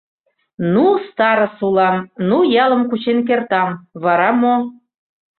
Ну, 0.73 0.85
старыс 1.07 1.57
улам, 1.67 1.97
ну, 2.27 2.37
ялым 2.63 2.81
кучен 2.89 3.19
кертам, 3.27 3.69
вара 4.03 4.29
мо? 4.41 4.55